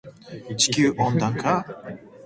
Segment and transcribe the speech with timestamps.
[0.57, 1.63] 地球温暖化